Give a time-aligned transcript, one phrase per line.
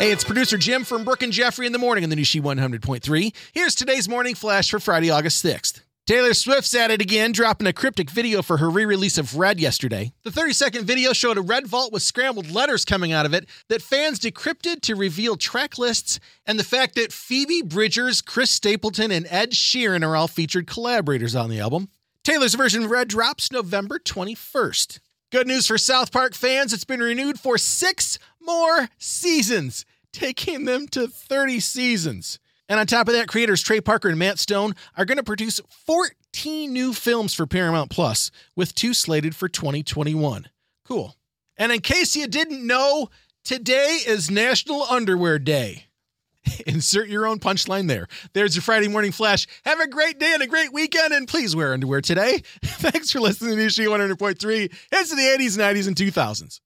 [0.00, 2.40] Hey, it's producer Jim from Brooke and Jeffrey in the morning on the new She
[2.40, 3.36] 100.3.
[3.52, 5.82] Here's today's morning flash for Friday, August 6th.
[6.06, 9.60] Taylor Swift's at it again, dropping a cryptic video for her re release of Red
[9.60, 10.14] yesterday.
[10.22, 13.46] The 30 second video showed a red vault with scrambled letters coming out of it
[13.68, 19.12] that fans decrypted to reveal track lists and the fact that Phoebe Bridgers, Chris Stapleton,
[19.12, 21.90] and Ed Sheeran are all featured collaborators on the album.
[22.24, 24.98] Taylor's version of Red drops November 21st.
[25.30, 30.88] Good news for South Park fans, it's been renewed for six more seasons, taking them
[30.88, 32.40] to 30 seasons.
[32.68, 35.60] And on top of that, creators Trey Parker and Matt Stone are going to produce
[35.86, 40.48] 14 new films for Paramount Plus, with two slated for 2021.
[40.84, 41.14] Cool.
[41.56, 43.08] And in case you didn't know,
[43.44, 45.89] today is National Underwear Day.
[46.66, 48.08] Insert your own punchline there.
[48.32, 49.46] There's your Friday morning flash.
[49.64, 52.38] Have a great day and a great weekend, and please wear underwear today.
[52.64, 54.72] Thanks for listening to She 100.3.
[54.92, 56.60] It's the 80s, 90s, and 2000s.